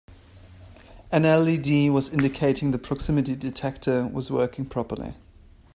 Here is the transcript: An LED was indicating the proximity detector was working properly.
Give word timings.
An 1.11 1.21
LED 1.21 1.91
was 1.91 2.09
indicating 2.11 2.71
the 2.71 2.79
proximity 2.79 3.35
detector 3.35 4.07
was 4.07 4.31
working 4.31 4.65
properly. 4.65 5.13